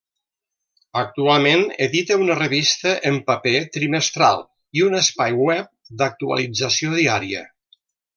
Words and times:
Actualment 0.99 1.65
edita 1.87 2.17
una 2.23 2.37
revista 2.39 2.93
en 3.11 3.19
paper 3.29 3.53
trimestral 3.77 4.41
i 4.79 4.83
un 4.87 4.97
espai 5.01 5.37
web 5.43 5.69
d'actualització 6.01 6.97
diària. 7.03 7.45